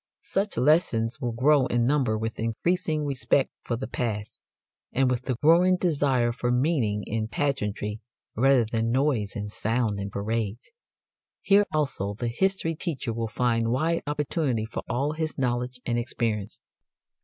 Such 0.25 0.57
lessons 0.57 1.21
will 1.21 1.31
grow 1.31 1.67
in 1.67 1.85
number 1.85 2.17
with 2.17 2.39
increasing 2.39 3.05
respect 3.05 3.51
for 3.63 3.75
the 3.75 3.85
past, 3.85 4.39
and 4.91 5.11
with 5.11 5.25
the 5.25 5.35
growing 5.43 5.77
desire 5.77 6.31
for 6.31 6.49
meaning 6.51 7.03
in 7.05 7.27
pageantry, 7.27 7.99
rather 8.35 8.65
than 8.65 8.89
noise 8.89 9.35
and 9.35 9.51
sound 9.51 9.99
in 9.99 10.09
parades. 10.09 10.71
Here 11.43 11.67
also 11.71 12.15
the 12.15 12.29
history 12.29 12.73
teacher 12.73 13.13
will 13.13 13.27
find 13.27 13.69
wide 13.69 14.01
opportunity 14.07 14.65
for 14.65 14.81
all 14.89 15.11
his 15.11 15.37
knowledge 15.37 15.79
and 15.85 15.99
experience. 15.99 16.63